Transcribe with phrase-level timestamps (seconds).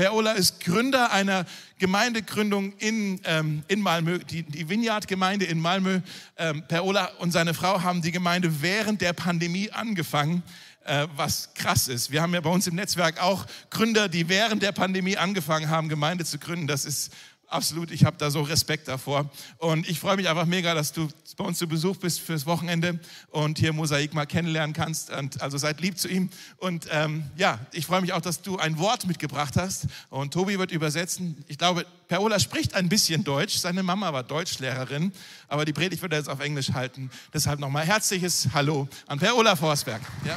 [0.00, 1.44] Per Ola ist Gründer einer
[1.78, 6.00] Gemeindegründung in, ähm, in Malmö, die, die Vineyard-Gemeinde in Malmö.
[6.38, 10.42] Ähm, per Ola und seine Frau haben die Gemeinde während der Pandemie angefangen
[10.84, 12.10] äh, was krass ist.
[12.10, 15.90] Wir haben ja bei uns im Netzwerk auch Gründer, die während der Pandemie angefangen haben,
[15.90, 16.66] Gemeinde zu gründen.
[16.66, 17.12] Das ist
[17.50, 19.30] absolut, ich habe da so Respekt davor.
[19.58, 22.98] Und ich freue mich einfach mega, dass du bei uns zu Besuch bist fürs Wochenende
[23.30, 25.10] und hier Mosaik mal kennenlernen kannst.
[25.10, 26.30] Und also seid lieb zu ihm.
[26.58, 29.86] Und ähm, ja, ich freue mich auch, dass du ein Wort mitgebracht hast.
[30.08, 31.44] Und Tobi wird übersetzen.
[31.48, 33.56] Ich glaube, Perola spricht ein bisschen Deutsch.
[33.56, 35.12] Seine Mama war Deutschlehrerin,
[35.48, 37.10] aber die Predigt wird er jetzt auf Englisch halten.
[37.32, 40.02] Deshalb nochmal herzliches Hallo an Perola Forsberg.
[40.24, 40.36] Ja.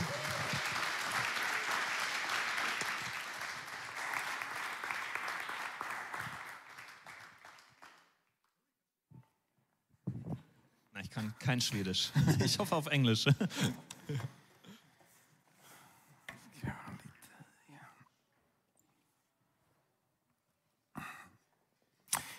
[11.13, 12.11] Kann kein Schwedisch.
[12.43, 13.25] Ich hoffe auf Englisch.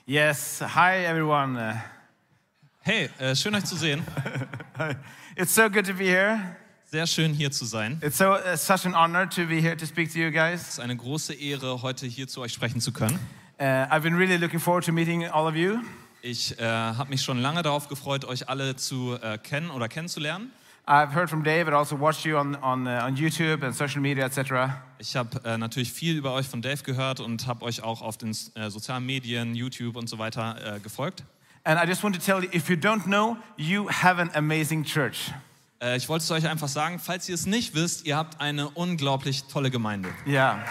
[0.06, 1.82] Yes, hi everyone.
[2.80, 4.02] Hey, äh, schön euch zu sehen.
[5.36, 6.38] It's so good to be here.
[6.84, 7.98] Sehr schön hier zu sein.
[8.02, 10.68] It's so uh, such an honor to be here to speak to you Es guys.
[10.68, 13.18] ist eine große Ehre, heute hier zu euch sprechen zu können.
[13.58, 15.78] Uh, I've been really looking forward to meeting all of you.
[16.26, 20.50] Ich äh, habe mich schon lange darauf gefreut, euch alle zu äh, kennen oder kennenzulernen.
[20.86, 24.00] I've heard from Dave, but also watched you on on, uh, on YouTube and social
[24.00, 24.72] media, etc.
[24.98, 28.16] Ich habe äh, natürlich viel über euch von Dave gehört und habe euch auch auf
[28.16, 31.24] den äh, sozialen Medien, YouTube und so weiter äh, gefolgt.
[31.62, 34.82] And I just want to tell you, if you don't know, you have an amazing
[34.82, 35.30] church.
[35.82, 38.70] Äh, ich wollte es euch einfach sagen, falls ihr es nicht wisst, ihr habt eine
[38.70, 40.08] unglaublich tolle Gemeinde.
[40.26, 40.64] Yeah.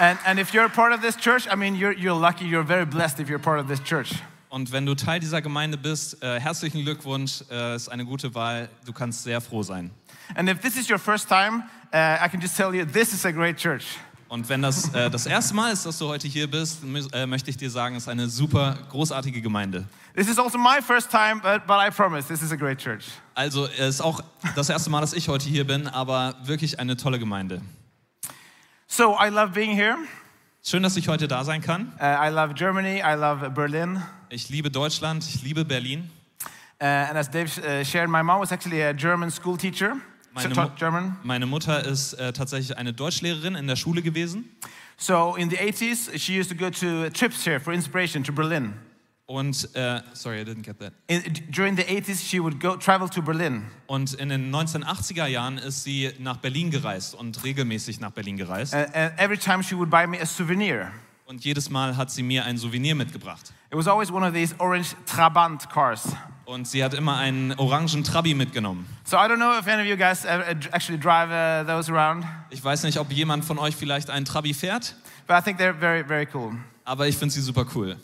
[0.00, 2.66] And, and if you're a part of this church, I mean, you're, you're lucky, you're
[2.66, 4.12] very blessed if you're part of this church.
[4.48, 8.68] Und wenn du Teil dieser Gemeinde bist, äh, herzlichen Glückwunsch, äh, ist eine gute Wahl.
[8.84, 9.90] Du kannst sehr froh sein.
[10.34, 13.24] And if this is your first time, uh, I can just tell you, this is
[13.24, 13.84] a great church.
[14.28, 16.80] Und wenn das äh, das erste Mal ist, dass du heute hier bist,
[17.12, 19.84] äh, möchte ich dir sagen, es ist eine super großartige Gemeinde.
[20.16, 23.04] This is also my first time, but, but I promise, this is a great church.
[23.34, 24.22] Also es ist auch
[24.56, 27.60] das erste Mal, dass ich heute hier bin, aber wirklich eine tolle Gemeinde.
[28.86, 29.96] So I love being here.
[30.62, 31.92] Schön, dass ich heute da sein kann.
[32.00, 34.02] Uh, I love Germany, I love Berlin.
[34.30, 36.10] Ich liebe Deutschland, ich liebe Berlin.
[36.80, 39.94] Uh, and as Dave uh, shared, my mom was actually a German school teacher,
[40.36, 41.16] so Meine, Mu German.
[41.22, 44.44] meine Mutter ist äh, tatsächlich eine Deutschlehrerin in der Schule gewesen.
[44.96, 48.74] So in the 80s, she used to go to trips here for inspiration to Berlin.
[49.26, 50.92] Und, äh, sorry, I didn't get that.
[51.06, 53.64] In, during the 80s, she would go travel to Berlin.
[53.86, 58.74] Und in den 1980er Jahren ist sie nach Berlin gereist und regelmäßig nach Berlin gereist.
[58.74, 60.92] And, and every time she would buy me a souvenir.
[61.26, 63.54] Und jedes Mal hat sie mir ein Souvenir mitgebracht.
[63.70, 66.14] It was always one of these orange Trabant cars.
[66.44, 68.86] Und sie hat immer einen orangen Trabi mitgenommen.
[69.04, 72.26] So I don't know if any of you guys ever actually drive uh, those around,
[72.50, 74.94] Ich weiß nicht, ob jemand von euch vielleicht einen Trabi fährt,
[75.26, 76.58] but I think they're very, very cool.
[76.84, 77.96] Aber ich finde sie super cool.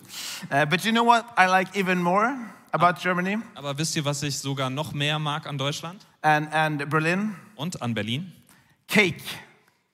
[0.50, 2.34] Uh, but you know what I like even more
[2.72, 6.88] about Germany Aber wisst ihr, was ich sogar noch mehr mag an Deutschland and, and
[6.88, 7.34] Berlin?
[7.56, 8.32] und an Berlin?
[8.88, 9.22] Cake.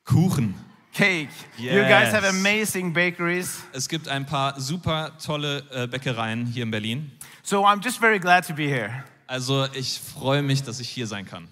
[0.04, 0.54] Kuchen.
[0.92, 1.28] Cake.
[1.58, 2.30] You guys have Yes.
[2.34, 3.62] amazing bakeries.
[3.72, 7.10] Es gibt ein paar super tolle äh, Bäckereien hier in Berlin.
[7.42, 9.04] So I'm just very glad to be here.
[9.26, 11.48] Also ich freue mich, dass ich hier sein kann.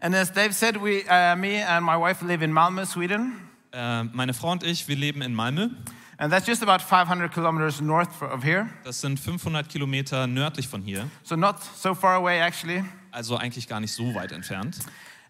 [0.00, 3.32] And as Dave said, we, uh, me and my wife live in Malmö, Sweden.
[3.78, 5.68] Äh, meine Frau und ich, wir leben in Malmö.
[6.16, 8.66] And that's just about 500 kilometers north of here.
[8.82, 11.08] Das sind 500 Kilometer nördlich von hier.
[11.22, 12.84] So not so far away, actually.
[13.12, 14.80] Also eigentlich gar nicht so weit entfernt.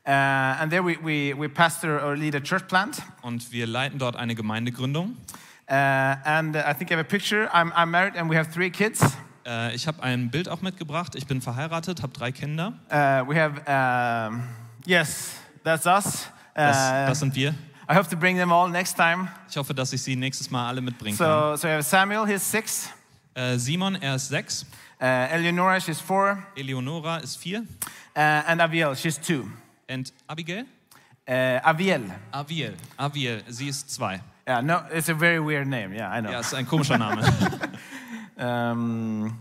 [0.06, 3.02] Uh, and there we, we, we pastor or lead a church plant.
[3.20, 5.18] Und wir leiten dort eine Gemeindegründung.
[5.68, 7.50] Uh, and uh, I think I have a picture.
[7.52, 9.02] I'm, I'm married and we have three kids.
[9.46, 11.14] Äh, ich habe ein Bild auch mitgebracht.
[11.16, 12.72] Ich bin verheiratet, habe drei Kinder.
[12.90, 14.32] Uh, we have,
[14.86, 15.34] yes,
[15.64, 16.28] that's us.
[16.56, 16.76] Uh, Das,
[17.06, 17.54] das sind wir.
[17.90, 19.28] I hope to bring them all next time.
[19.48, 21.56] Ich hoffe, dass ich sie nächstes Mal alle mitbringen kann.
[21.56, 22.90] So, so we have Samuel, he's six.
[23.34, 24.66] Äh, Simon, er ist sechs.
[25.00, 26.42] Uh, Eleonora, she's four.
[26.54, 27.60] Eleonora ist vier.
[28.14, 29.48] Uh, and Aviel, she's two.
[29.88, 30.66] Und Abigail?
[31.26, 32.10] Uh, Aviel.
[32.32, 32.74] Aviel.
[32.98, 34.20] Aviel, sie ist zwei.
[34.46, 35.94] Yeah, no, it's a very weird name.
[35.94, 36.30] Yeah, I know.
[36.30, 37.22] Ja, ist ein komischer Name.
[38.38, 39.36] Um,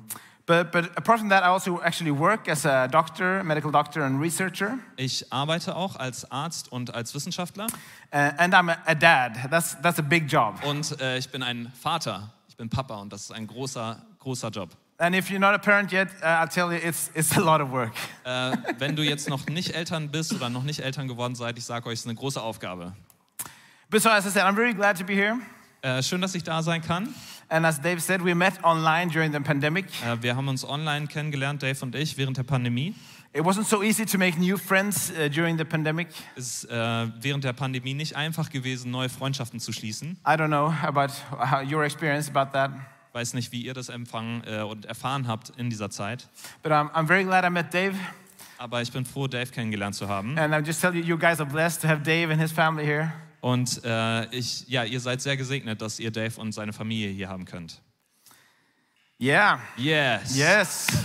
[0.47, 4.19] but, but apart from that, I also actually work as a doctor, medical doctor, and
[4.19, 4.79] researcher.
[4.95, 7.67] Ich arbeite auch als Arzt und als Wissenschaftler.
[8.11, 9.49] Uh, and I'm a, a dad.
[9.51, 10.63] That's, that's a big job.
[10.63, 12.33] Und äh, ich bin ein Vater.
[12.47, 14.69] Ich bin Papa und das ist ein großer, großer Job.
[14.99, 17.61] And if you're not a parent yet, uh, I'll tell you, it's, it's a lot
[17.61, 17.93] of work.
[18.23, 21.65] Äh, wenn du jetzt noch nicht Eltern bist oder noch nicht Eltern geworden seid, ich
[21.65, 22.93] sage euch, es ist eine große Aufgabe.
[23.89, 25.37] But so, as I said, I'm very glad to be here.
[25.81, 27.13] Äh, schön, dass ich da sein kann.
[27.49, 29.85] And as Dave said, we met online during the pandemic.
[30.03, 32.93] Äh, wir haben uns online kennengelernt, Dave und ich, während der Pandemie.
[33.33, 36.07] It wasn't so easy to make new friends uh, during the pandemic.
[36.35, 40.17] Es ist äh, während der Pandemie nicht einfach gewesen, neue Freundschaften zu schließen.
[40.25, 41.13] I don't know about
[41.71, 42.71] your experience about that,
[43.09, 46.27] Ich weiß nicht, wie ihr das empfangen äh, und erfahren habt in dieser Zeit.
[46.63, 47.93] but um, I'm very glad I met Dave.
[48.57, 50.37] Aber ich bin froh, Dave kennengelernt zu haben.
[50.39, 52.85] And I just tell you, you guys are blessed to have Dave and his family
[52.85, 53.13] here.
[53.41, 57.29] Und äh, ich, ja, ihr seid sehr gesegnet, dass ihr Dave und seine Familie hier
[57.29, 57.81] haben könnt.
[59.19, 59.59] Yeah.
[59.77, 60.35] Yes.
[60.35, 60.87] Yes.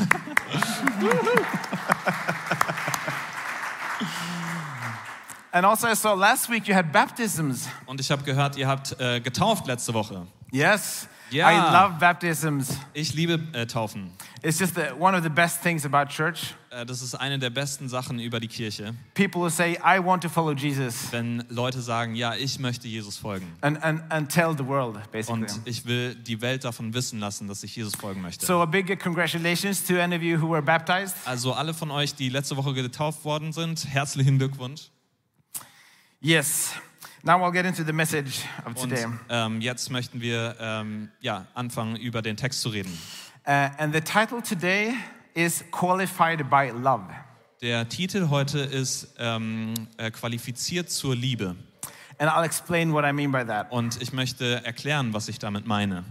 [5.53, 7.69] and also, I saw last week you had baptisms.
[7.87, 10.27] Und ich habe gehört, ihr habt äh, getauft letzte Woche.
[10.51, 11.09] Yes.
[11.33, 11.51] Yeah.
[11.51, 12.79] I love baptisms.
[12.93, 14.11] Ich liebe äh, Taufen.
[14.43, 16.55] It's just the, one of the best things about church.
[16.71, 20.29] Äh, das ist eine der besten Sachen über die Kirche, People say, I want to
[20.29, 23.47] follow Jesus wenn Leute sagen, ja, ich möchte Jesus folgen.
[23.61, 25.43] and, and, and tell the world, basically.
[25.43, 28.45] Und ich will die Welt davon wissen lassen, dass ich Jesus folgen möchte.
[28.45, 31.17] So, a big congratulations to any of you who were baptized.
[31.25, 34.91] Also alle von euch, die letzte Woche getauft worden sind, herzlichen Glückwunsch.
[36.21, 36.73] Yes.
[37.25, 39.07] Now I'll get into the message of Und today.
[39.29, 42.91] ähm, jetzt möchten wir ähm, ja, anfangen, über den Text zu reden.
[43.47, 44.95] Uh, and the title today
[45.35, 47.05] is Qualified by Love.
[47.61, 51.55] Der Titel heute ist ähm, äh, Qualifiziert zur Liebe.
[52.19, 53.71] And I'll explain what I mean by that.
[53.71, 56.05] Und ich möchte erklären, was ich damit meine.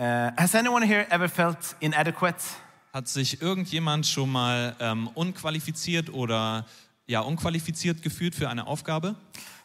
[0.00, 2.42] Uh, has anyone here ever felt inadequate?
[2.92, 6.66] Hat sich irgendjemand schon mal ähm, unqualifiziert oder
[7.06, 9.14] ja, unqualifiziert gefühlt für eine Aufgabe?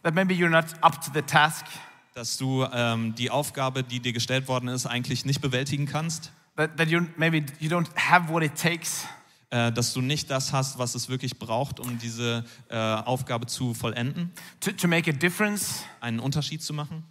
[0.04, 1.66] That maybe you're not up to the task?
[2.14, 6.32] Dass du ähm, die Aufgabe, die dir gestellt worden ist, eigentlich nicht bewältigen kannst?
[6.56, 9.06] That, that you maybe you don't have what it takes?
[9.50, 13.74] Äh, dass du nicht das hast, was es wirklich braucht, um diese äh, Aufgabe zu
[13.74, 15.84] vollenden, To, to make a difference?
[16.02, 17.04] einen Unterschied zu machen?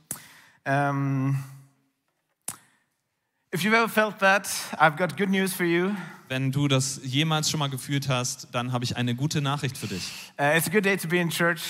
[0.67, 1.43] Um,
[3.55, 4.49] if you've ever felt that,
[4.79, 5.93] I've got good news for you.
[6.29, 9.87] Wenn du das jemals schon mal gefühlt hast, dann habe ich eine gute Nachricht für
[9.87, 10.11] dich.
[10.39, 11.61] Uh, it's a good day to be in church.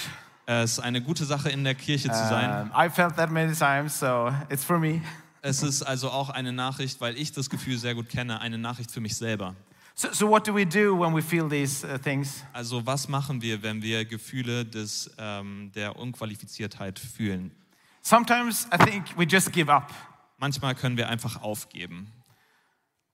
[0.46, 2.70] Äh, Es ist eine gute Sache, in der Kirche zu sein.
[2.70, 5.02] Um, I felt that many times, so it's for me.
[5.42, 8.90] Es ist also auch eine Nachricht, weil ich das Gefühl sehr gut kenne, eine Nachricht
[8.90, 9.54] für mich selber.
[9.94, 12.44] So, so what do we do when we feel these uh, things?
[12.52, 17.50] Also was machen wir, wenn wir Gefühle des, ähm, der Unqualifiziertheit fühlen?
[18.02, 19.92] Sometimes I think we just give up.
[20.38, 22.12] Manchmal können wir einfach aufgeben.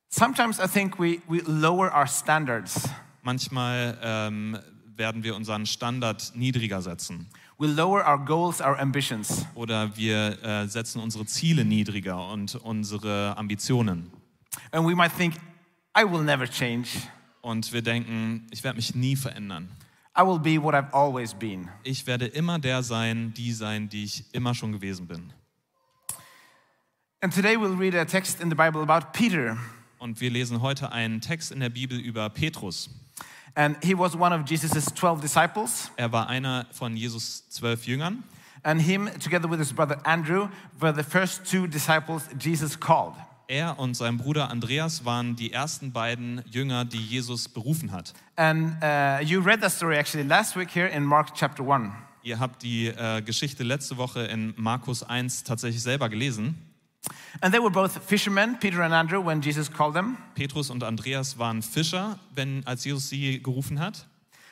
[0.08, 2.88] Sometimes I think we, we lower our standards.
[3.22, 4.58] Manchmal ähm,
[4.96, 7.28] werden wir unseren Standard niedriger setzen.
[7.58, 9.46] We lower our goals, our ambitions.
[9.54, 14.10] Oder wir äh, setzen unsere Ziele niedriger und unsere Ambitionen.
[14.70, 15.34] And we might think,
[15.96, 16.88] I will never change.
[17.40, 19.68] Und wir denken, ich werde mich nie verändern.
[20.16, 21.68] I will be what I've always been.
[21.84, 25.32] Ich werde immer der sein, die sein, die ich immer schon gewesen bin.
[27.20, 29.56] And today we'll read a text in the Bible about Peter.
[29.98, 32.90] Und wir lesen heute einen Text in der Bibel über Petrus.
[33.54, 35.90] And he was one of Jesus' 12 disciples.
[35.96, 38.22] Er war einer von Jesus zwölf Jüngern.
[38.62, 43.14] And him, together with his brother Andrew, were the first two disciples Jesus called.
[43.48, 48.14] Er und sein Bruder Andreas waren die ersten beiden Jünger, die Jesus berufen hat.
[48.36, 51.92] And uh, you read that story actually last week here in Mark chapter 1.
[52.22, 56.56] Ihr habt die äh, Geschichte letzte Woche in Markus 1 tatsächlich selber gelesen.
[57.40, 60.16] And they were both fishermen, Peter and Andrew, when Jesus called them.
[60.34, 64.06] Petrus und Andreas waren Fischer, wenn, als Jesus sie gerufen hat.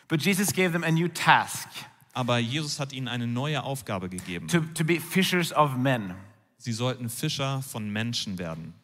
[0.08, 1.68] But Jesus gave them a new task
[2.12, 4.48] Aber Jesus hat ihnen eine neue Aufgabe gegeben.
[4.48, 6.14] to, to be fishers of men.
[6.58, 8.74] Sie sollten Fischer von Menschen werden.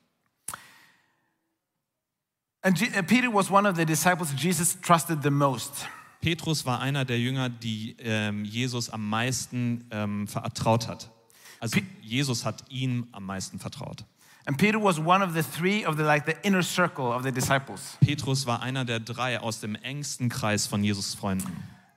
[2.63, 5.87] And Je- uh, Peter was one of the disciples Jesus trusted the most.
[6.21, 11.11] Petrus war einer der Jünger, die ähm, Jesus am meisten ähm, vertraut hat.
[11.61, 14.05] Also Jesus hat ihm am meisten vertraut.
[14.47, 17.33] And Peter was one of the three of the like the inner circle of the
[17.33, 21.51] disciples Petrus war einer der drei aus dem engsten Kreis von Jesus Freunden,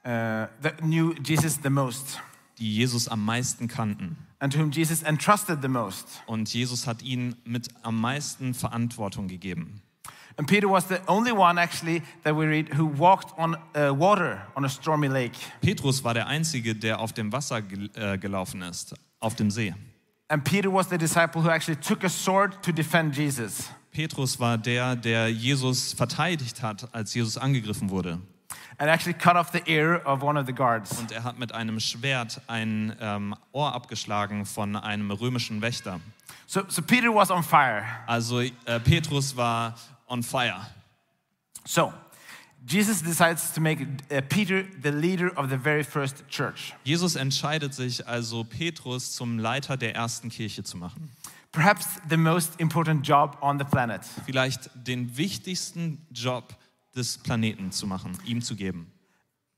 [0.04, 2.20] uh, that knew Jesus the most
[2.58, 4.18] die Jesus am meisten kannten.
[4.40, 6.08] and to whom Jesus entrusted the most.
[6.26, 9.82] Und Jesus hat ihnen mit am meisten Verantwortung gegeben.
[10.38, 14.42] And Peter was the only one actually that we read who walked on uh, water
[14.56, 15.34] on a stormy lake.
[15.62, 19.74] Petrus war der Einzige, der auf dem Wasser gel äh, gelaufen ist, auf dem See.
[20.30, 23.70] And Peter was the disciple who actually took a sword to defend Jesus.
[23.92, 28.20] Petrus war der, der Jesus verteidigt hat, als Jesus angegriffen wurde.
[28.78, 30.98] And actually cut off the ear of one of the guards.
[31.00, 36.00] Und er hat mit einem Schwert ein ähm, Ohr abgeschlagen von einem römischen Wächter.
[36.46, 37.84] So, so Peter was on fire.
[38.08, 38.52] Also äh,
[38.84, 39.76] Petrus war
[40.08, 40.62] on fire.
[41.66, 41.92] So
[42.70, 43.80] Jesus decides to make
[44.12, 46.74] uh, Peter the leader of the very first church.
[46.84, 51.10] Jesus entscheidet sich also, Petrus zum Leiter der ersten Kirche zu machen.
[51.52, 54.02] Perhaps the most important job on the planet.
[54.26, 56.56] Vielleicht den wichtigsten Job
[56.96, 58.92] des Planeten zu machen, ihm zu geben.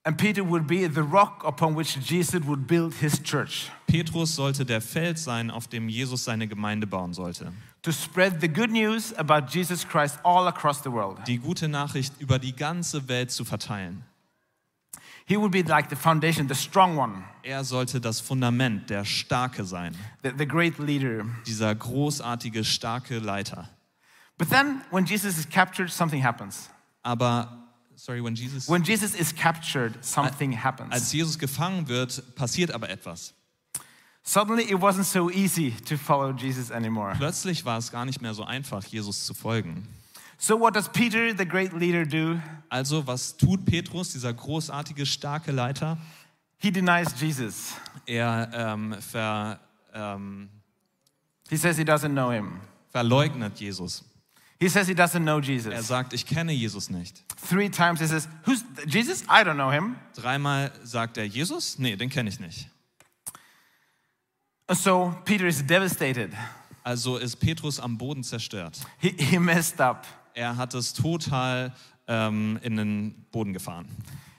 [0.04, 4.64] And Peter would be the rock upon which Jesus would build his church Petrus sollte
[4.64, 7.52] der Fels sein, auf dem Jesus seine Gemeinde bauen sollte.
[7.84, 11.18] To spread the good news about Jesus Christ all across the world.
[11.28, 14.04] Die gute Nachricht über die ganze Welt zu verteilen.
[15.26, 19.64] He would be like the foundation, the strong one, Er sollte das Fundament, der Starke
[19.64, 19.96] sein.
[20.24, 21.26] the, the great leader.
[21.48, 23.70] Dieser großartige, starke Leiter.
[24.38, 26.70] But then when Jesus is captured, something happens.
[27.04, 30.92] Aber, sorry, when Jesus, When Jesus is captured, something happens.
[30.92, 33.34] als Jesus gefangen wird, passiert aber etwas.
[34.24, 37.14] Suddenly, it wasn't so easy to follow Jesus anymore.
[37.18, 39.88] Plötzlich war es gar nicht mehr so einfach, Jesus zu folgen.
[40.38, 42.40] So, what does Peter, the great leader, do?
[42.70, 45.98] Also, was tut Petrus, dieser großartige, starke Leiter?
[46.58, 47.74] He denies Jesus.
[48.08, 49.60] Er ähm, ver,
[49.94, 50.50] ähm,
[51.50, 52.60] He says he doesn't know him.
[52.92, 54.04] verleugnet Jesus.
[54.60, 55.88] He says he doesn't know Er Jesus.
[55.88, 57.24] sagt, ich kenne Jesus nicht.
[57.50, 59.24] Three times he says, Who's Jesus?
[59.24, 59.96] I don't know him.
[60.16, 61.78] Dreimal sagt er, Jesus?
[61.78, 62.71] Nee, den kenne ich nicht.
[64.74, 66.32] So Peter is devastated.
[66.84, 68.80] Also ist Petrus am Boden zerstört.
[69.00, 70.08] He, he messed up.
[70.34, 71.74] Er hat es total
[72.08, 73.88] ähm, in den Boden gefahren.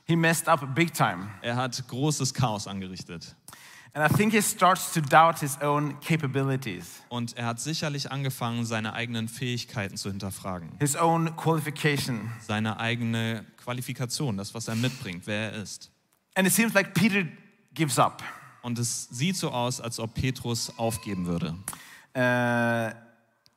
[0.04, 1.28] He messed up big time.
[1.42, 3.36] Er hat großes Chaos angerichtet.
[3.94, 8.64] And I think he starts to doubt his own capabilities, Und er hat sicherlich angefangen,
[8.64, 10.70] seine eigenen Fähigkeiten zu hinterfragen.
[10.80, 12.32] his own qualification.
[12.40, 15.90] Seine eigene Qualifikation, das, was er mitbringt, wer er ist.
[16.34, 17.26] And it seems like Peter
[17.74, 18.22] gives up.
[18.62, 21.54] Und es sieht so aus, als ob Petrus aufgeben würde.
[22.14, 22.92] Uh,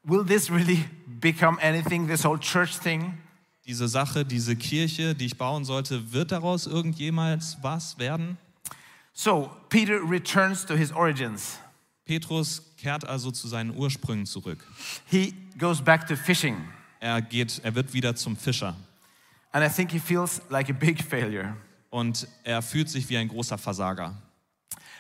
[0.04, 0.86] will this really
[1.20, 3.18] become anything, this whole church thing?
[3.66, 8.38] Diese Sache, diese Kirche, die ich bauen sollte, wird daraus irgendjemals was werden?
[9.14, 11.58] So Peter returns to his origins.
[12.06, 14.60] Petrus kehrt also zu seinen Ursprüngen zurück.
[15.08, 16.58] He goes back to fishing.
[17.00, 18.76] Er, geht, er wird wieder zum Fischer.
[19.52, 21.56] And I think he feels like a big failure.
[21.90, 24.14] Und er fühlt sich wie ein großer Versager.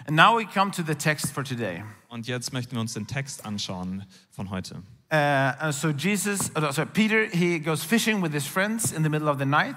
[0.07, 1.83] And now we come to the text for today.
[2.09, 4.83] Und jetzt möchten wir uns den Text anschauen von heute.
[5.11, 9.29] Uh, so Jesus, uh, sorry, Peter, he goes fishing with his friends in the middle
[9.29, 9.75] of the night,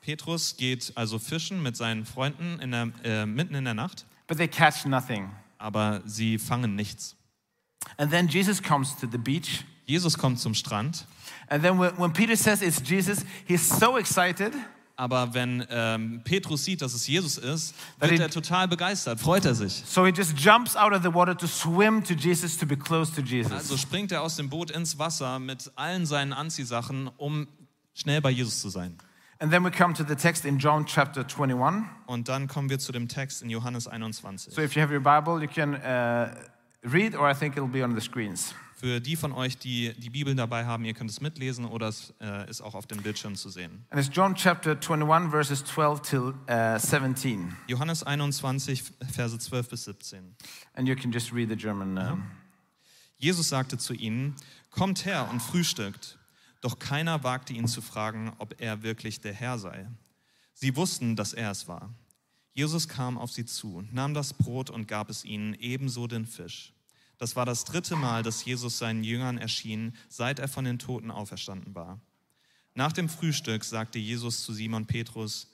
[0.00, 4.36] Petrus geht also fischen mit seinen Freunden in der, äh, mitten in der Nacht, but
[4.36, 5.30] they catch nothing.
[5.58, 7.16] aber sie fangen nichts.
[7.98, 9.64] And then Jesus comes to the beach.
[9.86, 11.06] Jesus kommt zum Strand,
[11.48, 14.54] And then when, when Peter says it's Jesus, he's so excited
[14.96, 19.54] aber wenn ähm, Petrus sieht, dass es Jesus ist, wird er total begeistert, freut er
[19.54, 19.82] sich.
[19.86, 23.12] So he just jumps out of the water to swim to Jesus, to be close
[23.12, 23.52] to Jesus.
[23.52, 27.48] Also springt er aus dem Boot ins Wasser mit allen seinen Anziehsachen, um
[27.94, 28.98] schnell bei Jesus zu sein.
[29.38, 31.84] And then we come to the text in John chapter 21.
[32.06, 34.54] Und dann kommen wir zu dem Text in Johannes 21.
[34.54, 36.32] So if you have your Bible, you can uh,
[36.84, 38.54] read, or I think it'll be on the screens.
[38.82, 42.12] Für die von euch, die die Bibeln dabei haben, ihr könnt es mitlesen oder es
[42.20, 43.86] äh, ist auch auf dem Bildschirm zu sehen.
[43.90, 47.56] And it's John chapter 21, verses 12 till uh, 17.
[47.68, 50.34] Johannes 21, Verse 12 bis 17.
[50.74, 51.96] And you can just read the German.
[51.96, 52.24] Um,
[53.18, 54.34] Jesus sagte zu ihnen,
[54.72, 56.18] kommt her und frühstückt.
[56.60, 59.86] Doch keiner wagte ihn zu fragen, ob er wirklich der Herr sei.
[60.54, 61.94] Sie wussten, dass er es war.
[62.52, 66.72] Jesus kam auf sie zu, nahm das Brot und gab es ihnen, ebenso den Fisch.
[67.22, 71.12] Das war das dritte Mal, dass Jesus seinen Jüngern erschien, seit er von den Toten
[71.12, 72.00] auferstanden war.
[72.74, 75.48] Nach dem Frühstück sagte Jesus zu Simon Petrus,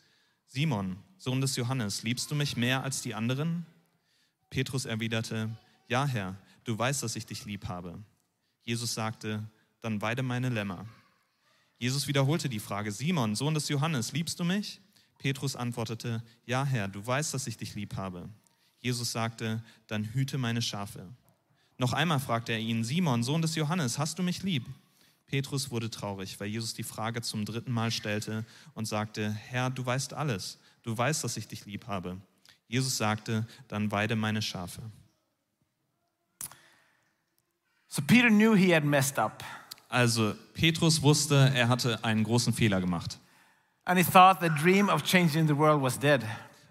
[0.46, 3.66] Simon, Sohn des Johannes, liebst du mich mehr als die anderen?
[4.48, 5.50] Petrus erwiderte,
[5.88, 8.02] Ja, Herr, du weißt, dass ich dich lieb habe.
[8.62, 9.46] Jesus sagte,
[9.82, 10.86] Dann weide meine Lämmer.
[11.76, 14.80] Jesus wiederholte die Frage, Simon, Sohn des Johannes, liebst du mich?
[15.18, 18.30] Petrus antwortete, Ja, Herr, du weißt, dass ich dich lieb habe.
[18.78, 21.14] Jesus sagte, Dann hüte meine Schafe.
[21.78, 24.66] Noch einmal fragte er ihn, Simon, Sohn des Johannes, hast du mich lieb?
[25.26, 28.44] Petrus wurde traurig, weil Jesus die Frage zum dritten Mal stellte
[28.74, 32.16] und sagte, Herr, du weißt alles, du weißt, dass ich dich lieb habe.
[32.66, 34.82] Jesus sagte, dann weide meine Schafe.
[37.88, 39.44] so Peter knew he had messed up.
[39.88, 43.18] Also Petrus wusste, er hatte einen großen Fehler gemacht.
[43.84, 46.20] And he thought the dream of changing the world was dead.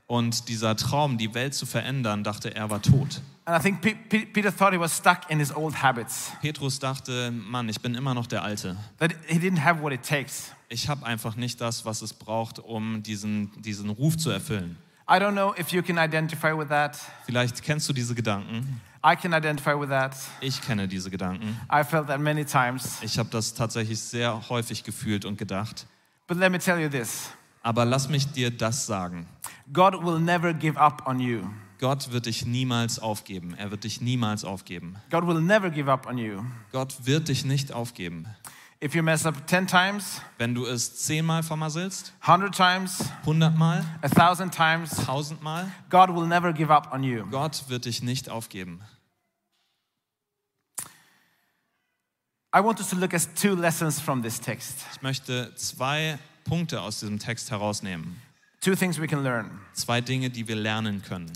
[0.05, 3.21] Und dieser Traum, die Welt zu verändern, dachte er war tot.
[3.47, 6.79] And I think Pe- Pe- Peter thought he was stuck in his old habits, Petrus
[6.79, 8.75] dachte, Mann, ich bin immer noch der Alte.
[8.99, 10.51] that he didn't have what it takes.
[10.67, 14.75] Ich habe einfach nicht das, was es braucht, um diesen, diesen Ruf zu erfüllen.
[15.09, 16.99] I don't know if you can identify with that.
[17.25, 18.81] Vielleicht kennst du diese Gedanken.
[19.01, 20.13] I can identify with that.
[20.41, 21.57] Ich kenne diese Gedanken.
[21.71, 22.97] I felt that many times.
[23.01, 25.87] Ich habe das tatsächlich sehr häufig gefühlt und gedacht.
[26.27, 27.29] But let me tell you this
[27.63, 29.25] Aber lass mich dir das sagen.
[29.71, 31.43] God will never give up on you.
[31.79, 33.53] Gott wird dich niemals aufgeben.
[33.55, 34.95] Er wird dich niemals aufgeben.
[35.11, 36.43] God will never give up on you.
[36.71, 38.25] Gott wird dich nicht aufgeben.
[38.79, 44.07] If you mess up 10 times, Wenn du es zehnmal vermasselst, 100 times, hundertmal, a
[44.09, 47.25] thousand times, tausendmal, God will never give up on you.
[47.31, 48.81] Gott wird dich nicht aufgeben.
[52.55, 54.85] I want us to look at two lessons from this text.
[54.93, 58.21] Ich möchte zwei Punkte aus diesem Text herausnehmen.
[58.61, 59.49] Two things we can learn.
[59.73, 61.31] Zwei Dinge, die wir lernen können.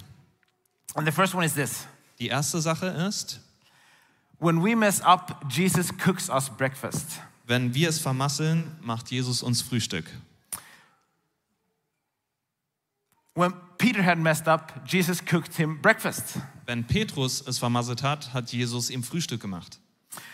[0.95, 1.87] And the first one is this
[2.19, 3.39] Die erste Sache ist,
[4.39, 7.21] when we mess up, Jesus cooks us breakfast.
[7.47, 10.05] wenn wir es vermasseln, macht Jesus uns Frühstück.
[13.33, 16.39] When Peter had messed up, Jesus cooked him breakfast.
[16.65, 19.79] Wenn Petrus es vermasselt hat, hat Jesus ihm Frühstück gemacht.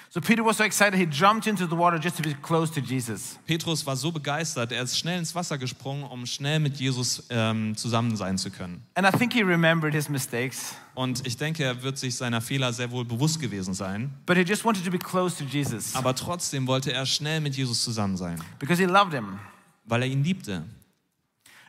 [0.09, 2.79] So Peter was so excited, he jumped into the water just to be close to
[2.81, 3.37] Jesus.
[3.45, 7.75] Petrus war so begeistert, er ist schnell ins Wasser gesprungen, um schnell mit Jesus ähm,
[7.75, 8.81] zusammen sein zu können.
[8.95, 12.71] And I think he remembered his mistakes, Und ich denke, er wird sich seiner Fehler
[12.71, 14.09] sehr wohl bewusst gewesen sein.
[14.25, 17.55] but he just wanted to be close to Jesus Aber trotzdem wollte er schnell mit
[17.57, 19.39] Jesus zusammen sein, because he loved him.
[19.85, 20.63] weil er ihn liebte.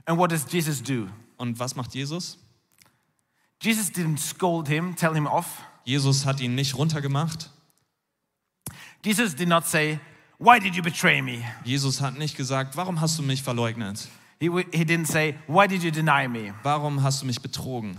[0.06, 1.08] And what does Jesus do?
[1.36, 2.38] Und was macht Jesus?
[3.60, 5.62] Jesus didn't scold him, tell him off.
[5.84, 7.50] Jesus hat ihn nicht runtergemacht.
[9.04, 10.00] Jesus did not say,
[10.38, 11.44] Why did you betray me?
[11.64, 14.08] Jesus hat nicht gesagt, warum hast du mich verleugnet?
[14.40, 16.52] He, he didn't say, Why did you deny me?
[16.62, 17.98] Warum hast du mich betrogen?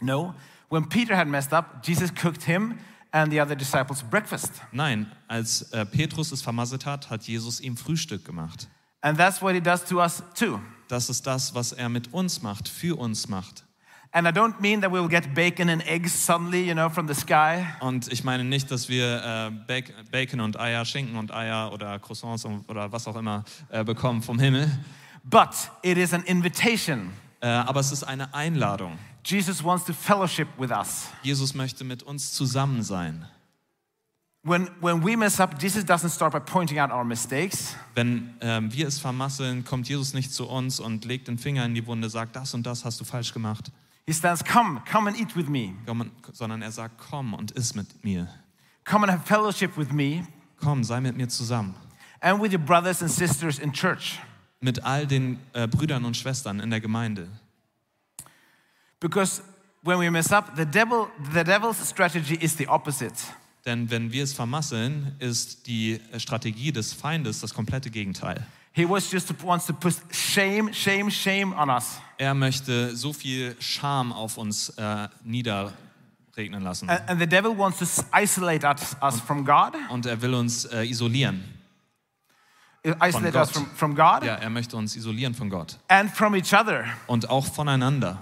[0.00, 0.34] No.
[0.68, 2.78] When Peter had messed up, Jesus cooked him
[3.12, 4.50] and the other disciples breakfast.
[4.72, 8.68] Nein, als äh, Petrus es vermasselt hat, hat Jesus ihm Frühstück gemacht.
[9.00, 10.60] And that's what he does to us too.
[10.88, 13.63] Das ist das, was er mit uns macht, für uns macht.
[17.80, 21.98] Und ich meine nicht, dass wir äh, Bac- Bacon und Eier, Schinken und Eier oder
[21.98, 24.70] Croissants oder was auch immer äh, bekommen vom Himmel.
[25.24, 27.10] But it is an invitation.
[27.40, 28.98] Äh, aber es ist eine Einladung.
[29.24, 31.08] Jesus wants to fellowship with us.
[31.22, 33.26] Jesus möchte mit uns zusammen sein.
[34.44, 37.74] When, when we mess up, Jesus doesn't start by pointing out our mistakes.
[37.94, 41.74] Wenn ähm, wir es vermasseln, kommt Jesus nicht zu uns und legt den Finger in
[41.74, 43.72] die Wunde, sagt, das und das hast du falsch gemacht,
[44.06, 45.74] He stands, Come, come and eat with me.
[46.32, 48.28] sondern er sagt, komm und iss mit mir.
[48.84, 50.26] Come and have fellowship with me
[50.60, 51.74] Komm, sei mit mir zusammen.
[52.20, 54.18] and with your brothers and sisters in church.
[54.60, 57.28] Mit all den äh, Brüdern und Schwestern in der Gemeinde.
[59.00, 59.42] Because
[59.82, 63.14] when we mess up, the devil, the devil's strategy is the opposite.
[63.66, 68.46] Denn wenn wir es vermasseln, ist die äh, Strategie des Feindes das komplette Gegenteil.
[68.76, 72.00] He was just wants to put shame, shame, shame on us.
[72.18, 76.88] Er möchte so viel Scham auf uns äh, niederregnen lassen.
[76.90, 80.64] And, and the devil wants to isolate us, us from God, Und er will uns
[80.64, 81.44] äh, isolieren.
[83.00, 85.78] isolate us from, from God Ja, er möchte uns isolieren von Gott.
[85.88, 86.84] and from each other.
[87.06, 88.18] Und auch voneinander.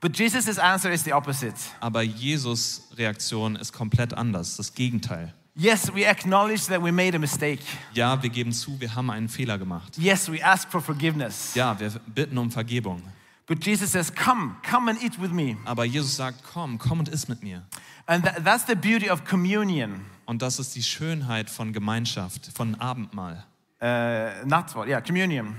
[0.00, 1.56] But Jesus' answer is the opposite.
[1.80, 5.34] Aber Jesus' Reaktion ist komplett anders, das Gegenteil.
[5.58, 7.62] Yes, we acknowledge that we made a mistake.
[7.94, 9.96] Ja, wir geben zu, wir haben einen Fehler gemacht.
[9.96, 11.54] Yes, we ask for forgiveness.
[11.54, 13.02] Ja, wir bitten um Vergebung.
[13.46, 15.56] But Jesus says, Come, come and eat with me.
[15.64, 17.62] Aber Jesus sagt, komm, komm und iss mit mir.
[18.06, 20.04] And tha- that's the beauty of communion.
[20.26, 23.44] Und das ist die Schönheit von Gemeinschaft, von Abendmahl.
[23.80, 25.54] Uh, not what, yeah, communion.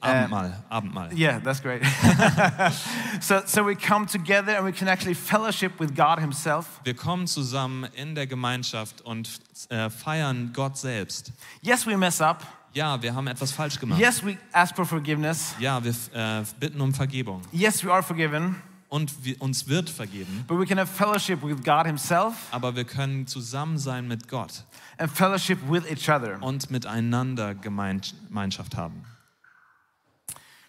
[0.00, 1.12] Abendmahl, Abendmahl.
[1.12, 1.82] Yeah, that's great.
[3.20, 6.80] so, so we come together and we can actually fellowship with God Himself.
[6.84, 9.28] Wir kommen zusammen in der Gemeinschaft und
[9.68, 11.32] äh, feiern Gott selbst.
[11.60, 12.44] Yes, we mess up.
[12.74, 14.00] Ja, wir haben etwas falsch gemacht.
[14.00, 15.54] Yes, we ask for forgiveness.
[15.58, 17.42] Ja, wir äh, bitten um Vergebung.
[17.52, 18.56] Yes, we are forgiven.
[18.88, 20.44] Und wir, uns wird vergeben.
[20.46, 24.64] But we can have fellowship with God Himself Aber wir können zusammen sein mit Gott
[24.98, 26.36] and fellowship with each other.
[26.42, 29.04] und miteinander Gemein- Gemeinschaft haben.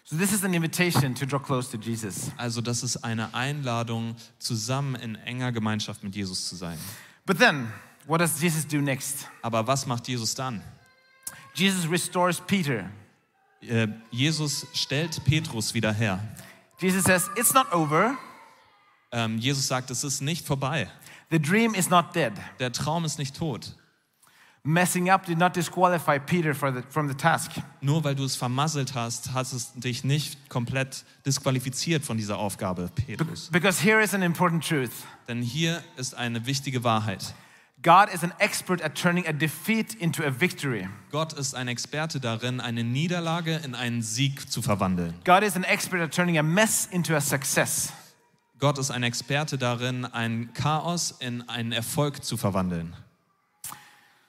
[0.06, 2.30] So, this is an invitation to draw close to Jesus.
[2.36, 6.78] Also das ist eine Einladung, zusammen in enger Gemeinschaft mit Jesus zu sein.
[7.24, 7.72] But then,
[8.06, 9.26] what does Jesus do next?
[9.40, 10.62] Aber was macht Jesus dann?
[11.54, 12.90] Jesus restores Peter.
[13.62, 16.20] Äh, Jesus stellt Petrus wieder her.
[16.80, 18.18] Jesus says, It's not over.
[19.10, 20.90] Ähm, Jesus sagt, es ist nicht vorbei.
[21.30, 22.32] The dream is not dead.
[22.58, 23.74] Der Traum ist nicht tot.
[24.66, 27.50] Messing up did not disqualify Peter the, from the task.
[27.82, 32.90] Nur weil du es vermasselt hast, hat es dich nicht komplett disqualifiziert von dieser Aufgabe,
[32.94, 33.50] Petrus.
[33.50, 37.34] Because here is an important truth Denn hier ist eine wichtige Wahrheit.
[37.82, 40.88] God is an expert at turning a defeat into a victory.
[41.10, 45.12] Gott ist ein Experte darin, eine Niederlage in einen Sieg zu verwandeln.
[45.26, 47.92] God is an expert at turning a mess into a success.
[48.58, 52.96] Gott ist ein Experte darin, ein Chaos in einen Erfolg zu verwandeln.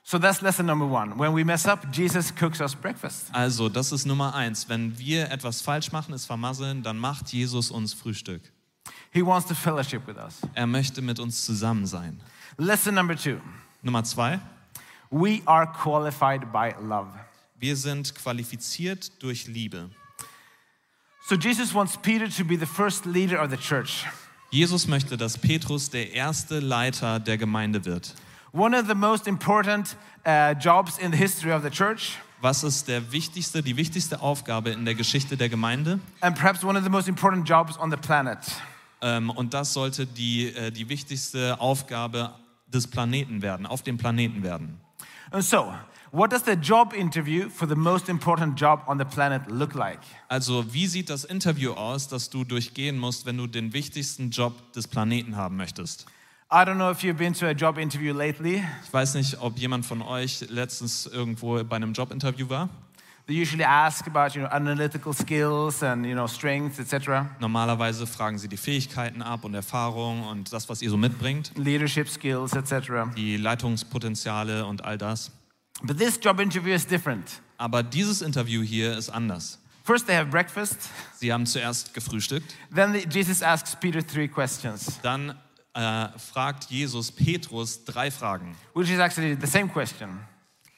[0.07, 1.17] So that's lesson number one.
[1.17, 3.25] When we mess up, Jesus cooks us breakfast.
[3.33, 4.69] Also, das ist Nummer eins.
[4.69, 8.43] Wenn wir etwas falsch machen, es vermasseln, dann macht Jesus uns Frühstück.
[9.11, 10.41] He wants to fellowship with us.
[10.53, 12.21] Er möchte mit uns zusammen sein.
[12.57, 13.37] Lesson number two.
[13.81, 14.39] Nummer zwei.
[15.09, 17.07] We are qualified by love.
[17.57, 19.89] Wir sind qualifiziert durch Liebe.
[21.27, 24.05] So Jesus wants Peter to be the first leader of the church.
[24.51, 28.13] Jesus möchte, dass Petrus der erste Leiter der Gemeinde wird.
[28.55, 32.87] One of the most important uh, jobs in the history of the church, Was ist
[32.87, 35.99] der wichtigste, die wichtigste Aufgabe in der Geschichte der Gemeinde?
[36.21, 38.39] and perhaps one of the most important jobs on the planet.
[39.01, 42.33] Ähm, und das sollte die, äh, die wichtigste Aufgabe
[42.67, 44.79] des Planeten werden, auf dem Planeten werden.
[45.31, 45.73] And so,
[46.13, 49.99] what does the job interview for the most important job on the planet look like?
[50.29, 54.71] Also, wie sieht das Interview aus, das du durchgehen musst, wenn du den wichtigsten Job
[54.71, 56.05] des Planeten haben möchtest?
[56.55, 58.63] I don't know if you've been to a job interview lately.
[58.85, 62.69] Ich weiß nicht, ob jemand von euch letztens irgendwo bei einem Jobinterview war.
[63.27, 68.37] They usually ask about you know, analytical skills and you know, strengths, etc., Normalerweise fragen
[68.37, 73.13] sie die Fähigkeiten ab und Erfahrung und das, was ihr so mitbringt, leadership skills, etc.
[73.17, 75.31] die Leitungspotenziale und all das.
[75.83, 77.41] But this job interview is different.
[77.57, 79.59] Aber dieses Interview hier ist anders.
[79.83, 80.89] First, they have breakfast.
[81.19, 85.35] Sie haben zuerst gefrühstückt, Then the, Jesus asks Peter three questions, dann
[85.75, 88.55] äh, fragt Jesus Petrus drei Fragen.
[88.73, 90.19] which is actually the same question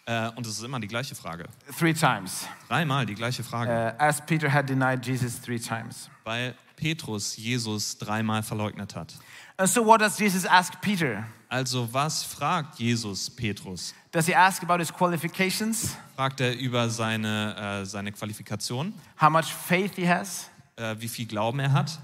[0.09, 1.45] Äh, und es ist immer die gleiche Frage.
[1.77, 3.69] three times, Dreimal die gleiche Frage.
[3.69, 6.09] uh, as Peter had denied Jesus three times.
[6.23, 9.13] Weil Petrus Jesus dreimal verleugnet hat.
[9.57, 11.25] And so, what does Jesus ask Peter?
[11.49, 13.93] Also was fragt Jesus Petrus?
[14.13, 19.53] Does he ask about his qualifications, Fragt er über seine, äh, seine Qualifikation, how much
[19.53, 21.99] faith he has, äh, wie viel Glauben er hat,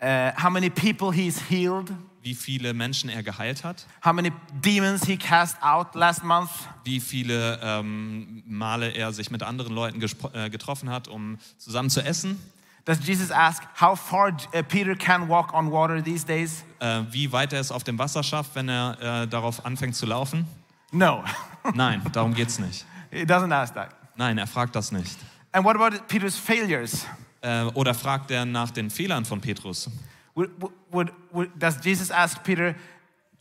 [0.00, 1.90] uh, how many people he's healed,
[2.22, 4.30] wie viele Menschen er geheilt hat, how many
[4.62, 6.50] demons he cast out last month?
[6.84, 10.00] wie viele ähm, Male er sich mit anderen Leuten
[10.32, 12.38] äh, getroffen hat, um zusammen zu essen,
[12.84, 16.64] Does Jesus ask how far uh, Peter can walk on water these days?
[16.80, 20.04] äh, wie weit er es auf dem Wasser schafft, wenn er äh, darauf anfängt zu
[20.06, 20.46] laufen.
[20.90, 21.22] No,
[21.74, 22.84] Nein, darum geht's nicht.
[23.12, 23.90] he doesn't ask that.
[24.16, 25.16] Nein, er fragt das nicht.
[25.52, 27.06] And what about Peter's failures?
[27.40, 29.88] Äh, oder fragt er nach den Fehlern von Petrus?
[30.34, 30.50] Would,
[30.90, 32.74] would, would, does Jesus ask Peter,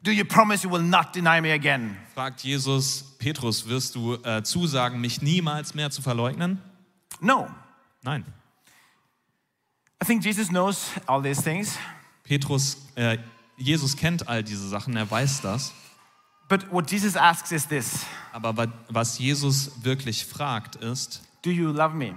[0.04, 1.95] Do you promise you will not deny me again?
[2.15, 6.60] Fragt Jesus, Petrus, wirst du äh, zusagen, mich niemals mehr zu verleugnen?
[7.19, 7.47] No.
[8.04, 8.25] Nein.
[10.01, 11.77] I think Jesus knows all these things.
[12.23, 13.19] Petrus, äh,
[13.58, 15.71] Jesus kennt all diese Sachen, er weiß das.
[16.49, 21.71] But what Jesus asks is this Aber wa- was Jesus wirklich fragt ist, Do you
[21.71, 22.15] love me?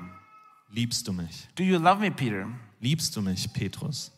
[0.71, 1.47] liebst du mich?
[1.55, 2.47] Do you love me, Peter?
[2.81, 4.11] Liebst du mich, Petrus?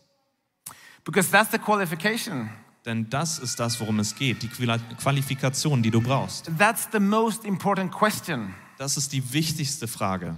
[1.07, 2.51] Because that's the qualification.
[2.85, 6.51] Denn das ist das, worum es geht, die Quali- Qualifikation, die du brauchst.
[6.59, 8.55] That's the most important question.
[8.77, 10.37] Das ist die wichtigste Frage.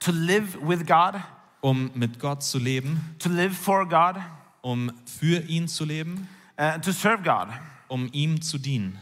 [0.00, 1.20] To live with God,
[1.60, 4.16] Um mit Gott zu leben, to live for God,
[4.62, 6.26] um für ihn zu leben,
[6.58, 7.48] uh, to serve God.
[7.88, 8.98] um ihm zu dienen.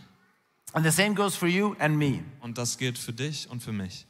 [0.73, 2.23] And the same goes for you and me.
[2.41, 4.07] Und das gilt für dich und für mich.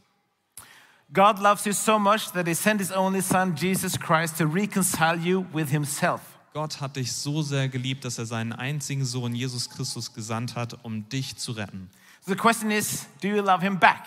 [1.12, 5.16] God loves you so much that he sent his only son, Jesus Christ, to reconcile
[5.18, 6.20] you with himself.
[6.52, 10.84] Gott hat dich so sehr geliebt, dass er seinen einzigen Sohn Jesus Christus gesandt hat,
[10.84, 11.90] um dich zu retten.
[12.26, 14.06] So the question is do you love him back?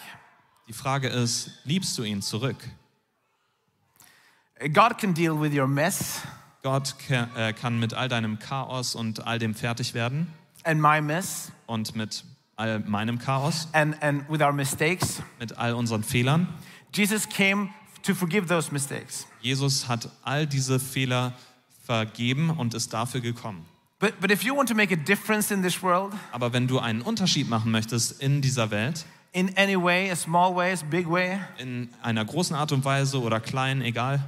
[0.67, 2.57] Die Frage ist, liebst du ihn zurück?
[4.73, 6.21] God can deal with your mess
[6.61, 10.27] Gott äh, kann mit all deinem Chaos und all dem fertig werden
[10.63, 12.23] and my mess und mit
[12.55, 15.21] all meinem Chaos, and, and with our mistakes.
[15.39, 16.47] mit all unseren Fehlern.
[16.93, 17.69] Jesus came
[18.03, 19.25] to forgive those mistakes.
[19.41, 21.52] Jesus hat all diese Fehler vergeben
[22.57, 23.65] und ist dafür gekommen.
[23.99, 26.79] But, but if you want to make a difference in this world, Aber wenn du
[26.79, 31.09] einen Unterschied machen möchtest in dieser Welt, in any way, a small way, a big
[31.09, 34.19] way, in einer großen Art und Weise oder klein, egal,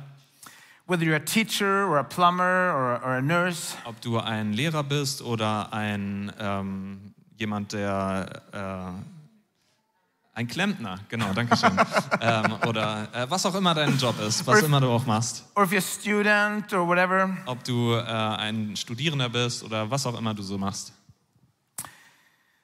[0.87, 4.83] whether you're a teacher or a plumber or, or a nurse, ob du ein Lehrer
[4.83, 9.14] bist oder ein ähm, jemand, der äh,
[10.35, 11.71] ein Klempner, genau, danke schön,
[12.21, 15.45] ähm, oder äh, was auch immer dein Job ist, was Or- immer du auch machst,
[15.55, 20.05] or if you're a student or whatever, ob du äh, ein Studierender bist oder was
[20.05, 20.91] auch immer du so machst.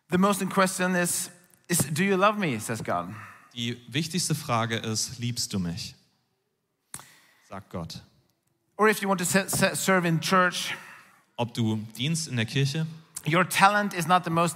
[0.10, 1.30] the most question is,
[1.70, 3.08] is do you love me, says God.
[3.54, 5.96] Die wichtigste Frage ist, liebst du mich?
[7.50, 8.02] Sagt Gott.
[8.78, 10.76] Or if you want to se- se- serve in church,
[11.38, 12.86] Ob du dienst in der Kirche,
[13.26, 14.56] your talent is not the most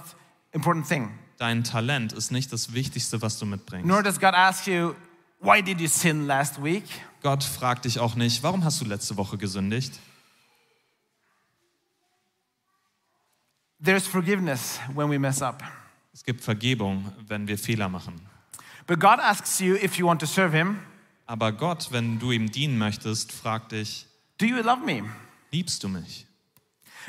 [0.52, 1.10] important thing.
[1.38, 3.86] Dein Talent ist nicht das Wichtigste, was du mitbringst.
[3.86, 4.94] Nor does God ask you,
[5.40, 6.84] why did you sin last week?
[7.22, 9.98] Gott fragt dich auch nicht, warum hast du letzte Woche gesündigt?
[13.82, 15.62] There's forgiveness when we mess up.
[16.12, 18.20] Es gibt Vergebung, wenn wir Fehler machen.
[18.86, 20.78] But God asks you if you want to serve Him,
[21.26, 24.06] Aber Gott, wenn du ihm dienen möchtest, fragt dich,
[24.38, 25.02] do you love me?
[25.50, 26.26] liebst du mich?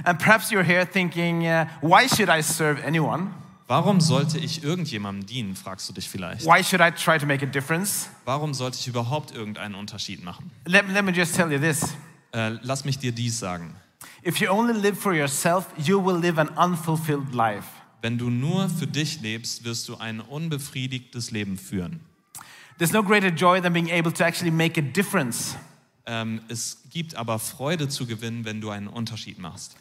[0.04, 3.32] And perhaps you're here thinking, uh, why should I serve anyone?
[3.68, 6.46] Warum sollte ich irgendjemandem dienen, fragst du dich vielleicht.
[6.46, 8.10] Why should I try to make a difference?
[8.24, 10.52] Warum sollte ich überhaupt irgendeinen Unterschied machen?
[10.66, 11.94] Let, let me just tell you this.
[12.32, 13.76] Äh, lass mich dir dies sagen.
[14.26, 17.68] If you only live for yourself, you will live an unfulfilled life.
[18.02, 22.00] Wenn du nur für dich lebst, wirst du ein unbefriedigtes Leben führen.
[22.78, 25.58] There's no greater joy than being able to actually make a difference,
[26.08, 29.76] Ähm, es gibt aber Freude zu gewinnen, wenn du einen Unterschied machst.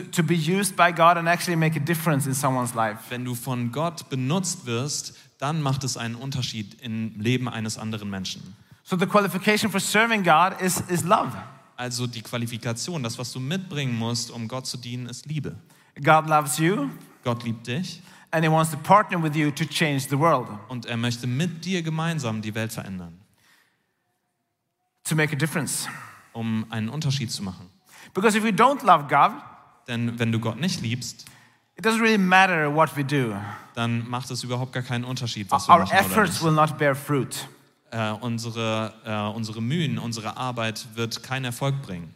[0.00, 2.98] To, be used by God and actually make a difference in someone's life.
[3.10, 8.10] Wenn du von Gott benutzt wirst, dann macht es einen Unterschied im Leben eines anderen
[8.10, 8.54] Menschen.
[8.84, 11.36] So the qualification for serving God is, is love.
[11.76, 15.56] Also die Qualifikation, das, was du mitbringen musst, um Gott zu dienen, ist Liebe.
[16.02, 16.90] God loves you
[17.24, 18.02] Gott liebt dich
[18.32, 21.64] and He wants to partner with you to change the world, und er möchte mit
[21.64, 23.20] dir gemeinsam die Welt verändern,
[25.04, 25.86] to make a difference.
[26.32, 27.68] um einen Unterschied zu machen.
[28.14, 29.32] Because if we don't love God,
[29.88, 31.24] Denn wenn du Gott nicht liebst,
[31.76, 33.34] it doesn't really matter what we do.
[33.74, 36.42] dann macht es überhaupt gar keinen Unterschied, was wir Our machen oder efforts nicht.
[36.44, 37.48] will not bear fruit.
[37.90, 42.14] Äh, unsere, äh, unsere Mühen, unsere Arbeit wird keinen Erfolg bringen.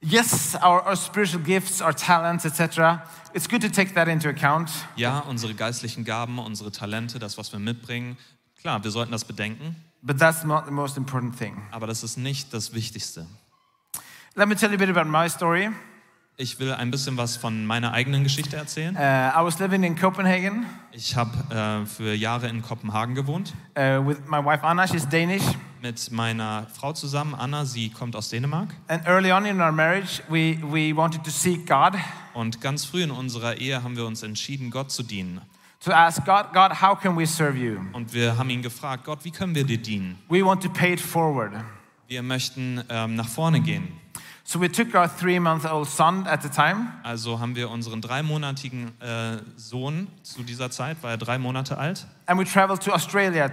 [0.00, 3.00] Yes, our, our spiritual gifts, our talents, etc.
[3.34, 4.70] It's good to take that into account.
[4.94, 8.16] Ja, unsere geistlichen Gaben, unsere Talente, das, was wir mitbringen,
[8.60, 11.60] klar, wir sollten das bedenken, But that's not the most important thing.
[11.72, 13.26] aber das ist nicht das Wichtigste.
[14.36, 15.70] Let me tell you a bit about my story.
[16.40, 18.94] Ich will ein bisschen was von meiner eigenen Geschichte erzählen.
[18.94, 24.06] Uh, I was living in Copenhagen Ich habe äh, für Jahre in Kopenhagen gewohnt uh,
[24.06, 24.86] with my wife Anna.
[24.86, 25.42] She's Danish.
[25.82, 28.68] mit meiner Frau zusammen, Anna, sie kommt aus Dänemark.
[28.86, 31.94] And early on in our marriage, we, we wanted to seek God,
[32.34, 35.40] Und ganz früh in unserer Ehe haben wir uns entschieden, Gott zu dienen.
[35.80, 37.80] to ask God, God, how can we serve you?
[37.92, 40.16] Und wir haben ihn gefragt, Gott, wie können wir dir dienen?
[40.28, 41.50] We want to pay it forward.
[42.06, 43.88] Wir möchten ähm, nach vorne gehen.
[44.50, 48.00] So we took our three month old son at the time Also haben wir unseren
[48.00, 52.90] dreimonatigen äh, Sohn zu dieser Zeit, war er drei Monate alt, and we traveled to
[52.90, 53.50] Australia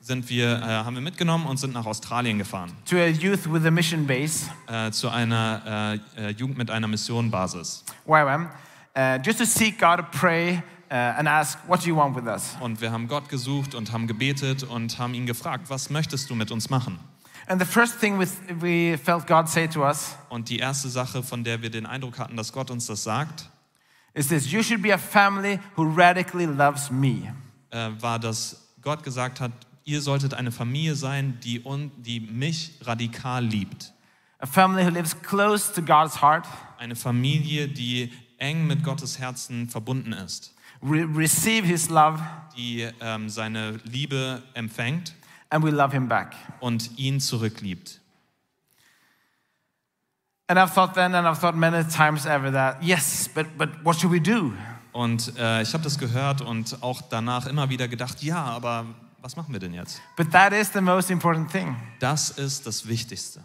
[0.00, 3.66] sind wir, äh, haben wir mitgenommen und sind nach Australien gefahren, to a youth with
[3.66, 7.84] a mission base, äh, zu einer äh, äh, Jugend mit einer Missionbasis.
[8.06, 8.48] YWAM,
[8.96, 12.24] uh, just to seek God, to pray, uh, and ask, What do you want with
[12.24, 12.56] us?
[12.60, 16.34] Und wir haben Gott gesucht und haben gebetet und haben ihn gefragt, was möchtest du
[16.34, 16.98] mit uns machen?
[17.46, 18.26] And the first thing we,
[18.60, 22.18] we felt God say to us Und die erste Sache, von der wir den Eindruck
[22.18, 23.48] hatten, dass Gott uns das sagt,
[24.14, 27.34] is this You should be a family who radically loves me.
[27.70, 29.52] äh, war, dass Gott gesagt hat,
[29.84, 33.92] ihr solltet eine Familie sein, die, un, die mich radikal liebt.
[34.38, 36.46] A family who lives close to God's heart,
[36.78, 42.20] Eine Familie, die eng mit Gottes Herzen verbunden ist, re- receive His love,
[42.56, 45.14] die ähm, seine Liebe empfängt
[45.52, 46.34] and we love Him back.
[46.60, 48.00] und ihn zurückliebt.
[50.48, 53.96] And I've thought then, and I've thought many times ever that, yes, but, but what
[53.98, 54.52] should we do?
[54.92, 58.84] Und äh, ich habe das gehört und auch danach immer wieder gedacht, ja, aber
[59.22, 60.02] was machen wir denn jetzt?
[60.16, 61.76] But that is the most important thing.
[62.00, 63.40] Das ist das Wichtigste.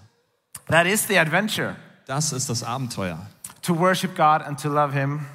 [0.68, 3.26] That is the adventure Das ist das Abenteuer.
[3.62, 5.26] to worship God and to love Him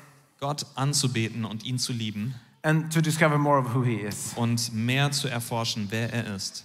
[0.40, 4.33] Gott anzubeten und ihn zu lieben and to discover more of who He is.
[4.37, 6.64] und mehr zu erforschen, wer er ist.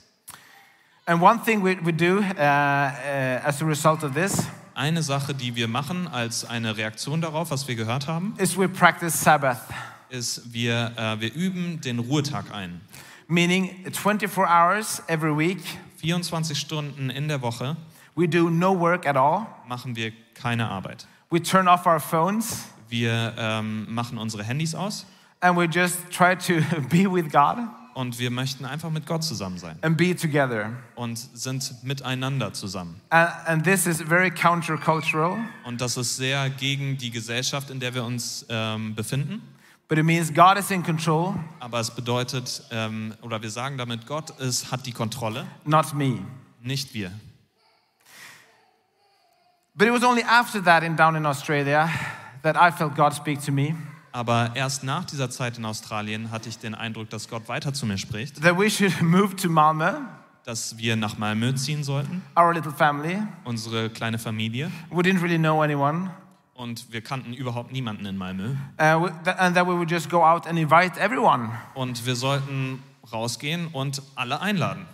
[1.05, 5.33] And one thing we, we do uh, uh, as a result of this Eine Sache,
[5.33, 9.61] die wir machen als eine Reaktion darauf, was wir gehört haben, is we practice Sabbath,
[10.09, 12.81] ist, wir, äh, wir üben den Ruhetag ein.
[13.27, 15.63] meaning 24 hours every week.
[15.97, 17.75] 24 Stunden in der Woche
[18.15, 19.47] We do no work at all.
[19.67, 21.07] machen wir keine Arbeit.
[21.31, 25.05] We turn off our phones Wir ähm, machen unsere Handys aus
[25.41, 27.57] and we just try to be with God
[27.93, 30.71] und wir möchten einfach mit Gott zusammen sein and be together.
[30.95, 33.01] und sind miteinander zusammen.
[33.09, 37.93] And, and this is very countercultural, Und das ist sehr gegen die Gesellschaft, in der
[37.95, 39.41] wir uns ähm, befinden.
[39.89, 44.05] but it means God is in control, Aber es bedeutet, ähm, oder wir sagen damit,
[44.05, 46.19] Gott ist, hat die Kontrolle, not me.
[46.61, 47.11] nicht wir.
[49.75, 51.89] But it was only after that in down in Australia
[52.43, 53.75] that I felt God speak to me
[54.17, 57.85] Aber erst nach dieser Zeit in Australien hatte ich den Eindruck, dass Gott weiter zu
[57.85, 59.91] mir spricht, that we should move to Malmö,
[60.43, 63.19] dass wir nach Malmö ziehen sollten, our little family.
[63.43, 64.71] unsere kleine Familie.
[64.89, 66.09] We didn't really know anyone.
[66.55, 68.55] Und wir kannten überhaupt niemanden in Malmö.
[68.81, 72.15] Uh, we- th- and that we would just go out and invite everyone Und wir
[72.15, 72.81] sollten
[73.13, 74.87] rausgehen und alle einladen.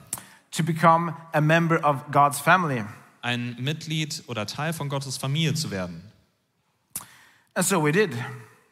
[0.51, 2.83] to become a member of God's family.
[3.21, 6.01] Ein Mitglied oder Teil von Gottes Familie zu werden.
[7.53, 8.11] And so we did.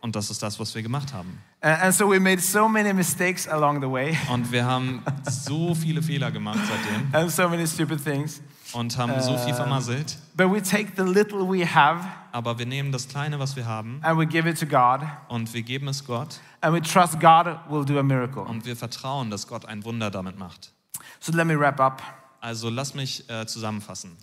[0.01, 1.39] Und das ist das, was wir gemacht haben.
[1.61, 6.01] And so we made so many mistakes along the way Und wir haben so viele
[6.01, 7.07] Fehler gemacht seitdem.
[7.13, 8.41] and so many stupid things.
[8.73, 10.17] und haben so viel vermasselt.
[10.35, 13.99] But we take the little we have Aber wir nehmen das Kleine, was wir haben,
[14.01, 17.45] and we give it to God, und wir geben es Gott and we trust God
[17.69, 18.41] will do a miracle.
[18.41, 20.71] und wir vertrauen, dass Gott ein Wunder damit macht.
[21.19, 22.01] So let me wrap up.
[22.39, 24.17] Also lass mich äh, zusammenfassen.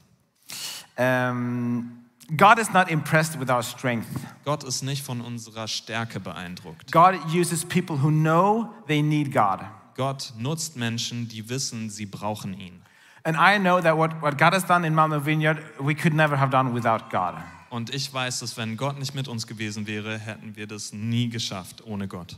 [0.96, 4.06] Um, God is not impressed with our strength.
[4.44, 6.92] Gott ist nicht von unserer Stärke beeindruckt.
[6.92, 9.60] God uses people who know they need God.
[9.96, 12.82] Gott nutzt Menschen, die wissen, sie brauchen ihn.
[13.24, 16.38] And I know that what, what God has done in Malmö Vineyard, we could never
[16.38, 17.34] have done without God.
[17.70, 21.28] Und ich weiß, dass wenn Gott nicht mit uns gewesen wäre, hätten wir das nie
[21.28, 22.36] geschafft ohne Gott.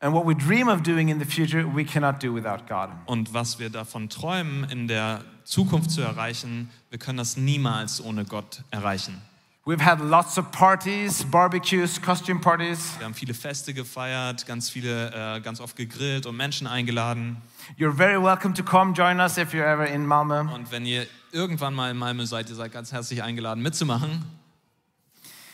[0.00, 2.90] And what we dream of doing in the future, we cannot do without God.
[3.06, 8.24] Und was wir davon träumen, in der Zukunft zu erreichen, wir können das niemals ohne
[8.24, 9.22] Gott erreichen.
[9.64, 12.98] We've had lots of parties, barbecues, costume parties.
[12.98, 17.36] Wir haben viele Feste gefeiert, ganz viele, äh, ganz oft gegrillt und Menschen eingeladen.
[17.78, 20.40] You're very welcome to come join us if you're ever in Malmö.
[20.52, 24.24] Und wenn ihr irgendwann mal in Malmö seid, ihr seid ganz herzlich eingeladen mitzumachen,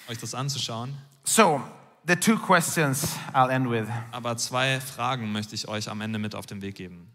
[0.09, 0.95] euch das anzuschauen.
[1.25, 1.63] So,
[2.07, 3.89] the two questions I'll end with.
[4.11, 7.09] Aber zwei Fragen möchte ich euch am Ende mit auf den Weg geben.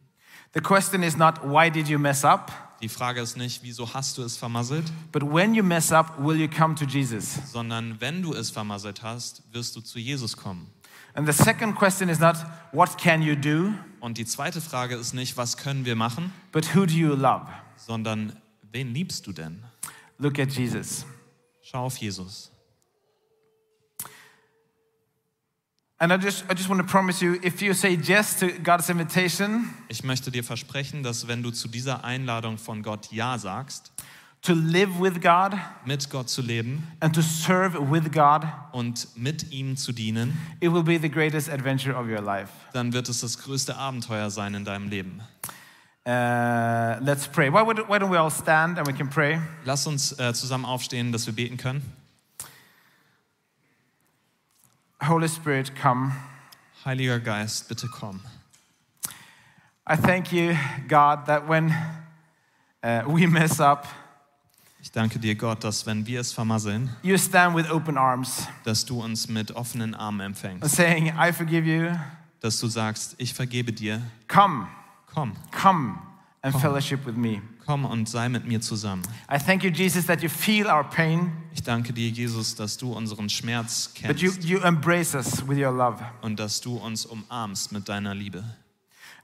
[0.53, 4.17] The question is not why did you mess up, Die Frage ist nicht, wieso hast
[4.17, 7.39] du es vermasselt, but when you mess up, will you come to Jesus?
[7.51, 10.69] sondern wenn du es vermasselt hast, wirst du zu Jesus kommen.
[11.15, 12.35] And the second question is not
[12.71, 16.75] what can you do, Und die zweite Frage ist nicht, was können wir machen, but
[16.75, 17.47] who do you love?
[17.77, 18.39] sondern
[18.71, 19.63] wen liebst du denn?
[20.19, 21.05] Look at Jesus.
[21.63, 22.51] Schau auf Jesus.
[23.99, 24.35] And I just, I just want to promise you if you say yes
[24.67, 26.07] to God's invitation Ich
[30.03, 33.91] möchte dir versprechen, dass wenn du zu dieser Einladung von Gott Ja sagst,
[34.43, 35.53] to live with God
[35.85, 40.71] mit Gott zu leben and to serve with God, und mit ihm zu dienen, it
[40.71, 42.51] will be the greatest adventure of your life.
[42.73, 45.21] dann wird es das größte Abenteuer sein in deinem Leben.
[46.05, 47.51] Uh, let's pray.
[47.51, 49.41] Why, would, why don't we all stand and we can pray?
[49.65, 51.81] Lass uns äh, zusammen aufstehen, dass wir beten können.
[55.01, 56.11] Holy Spirit, come.
[56.85, 58.21] Heiliger Geist, bitte komm.
[59.89, 60.55] I thank you,
[60.87, 61.71] God, that when
[62.83, 63.87] uh, we mess up,
[64.81, 68.85] Ich danke dir, Gott, dass wenn wir es vermasseln, you stand with open arms dass
[68.85, 70.69] du uns mit offenen Armen empfängst.
[70.75, 71.91] saying, I forgive you.
[72.39, 74.01] Dass du sagst, ich vergebe dir.
[74.27, 74.67] Come,
[75.13, 75.99] Komm, come
[76.53, 77.41] and fellowship with me.
[77.65, 79.03] komm und sei mit mir zusammen.
[79.31, 82.93] I thank you, Jesus, that you feel our pain, Ich danke dir, Jesus, dass du
[82.93, 86.03] unseren Schmerz but you, kennst you embrace us with your love.
[86.21, 88.43] und dass du uns umarmst mit deiner Liebe.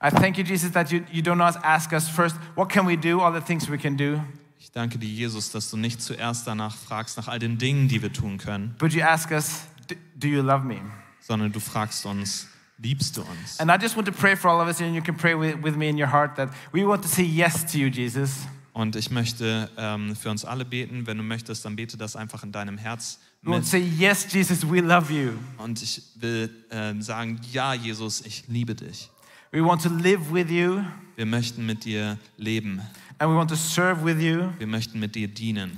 [0.04, 2.98] I thank you, Jesus, that you, you do not ask us first, what can we
[2.98, 4.20] do, all the things we can do,
[4.60, 8.02] Ich danke dir, Jesus, dass du nicht zuerst danach fragst nach all den Dingen, die
[8.02, 10.82] wir tun können, but you ask us, "D- do you love me?
[11.22, 12.48] sondern du fragst uns,
[12.84, 13.60] liebst du uns?
[13.60, 15.56] And I just want to pray for all of us, and you can pray with,
[15.63, 18.46] with me in your heart that we want to say yes to you, Jesus.
[18.74, 21.06] Und ich möchte ähm, für uns alle beten.
[21.06, 23.86] Wenn du möchtest, dann bete das einfach in deinem Herz We want to mit.
[23.86, 25.34] say, yes, Jesus, we love you.
[25.58, 29.10] Und ich will ähm, sagen, ja, Jesus, ich liebe dich.
[29.52, 30.82] We want to live with you,
[31.15, 32.82] Wir möchten mit dir leben.
[33.19, 35.78] and we want to serve with you, Wir möchten mit dir dienen.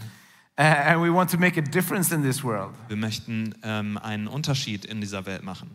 [0.58, 2.74] And we want to make a difference in this world.
[2.88, 5.70] Wir möchten ähm, einen Unterschied in dieser Welt machen.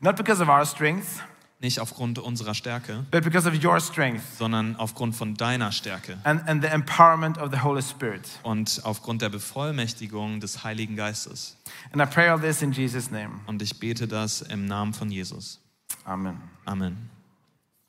[0.00, 1.22] Not because of our strength,
[1.58, 6.46] Nicht aufgrund unserer Stärke, but because of your strength sondern aufgrund von deiner Stärke and,
[6.46, 8.28] and the empowerment of the Holy Spirit.
[8.42, 11.56] und aufgrund der Bevollmächtigung des Heiligen Geistes.
[11.92, 13.40] And I pray all this in Jesus' name.
[13.46, 15.58] Und ich bete das im Namen von Jesus.
[16.04, 16.36] Amen.
[16.66, 17.08] Amen.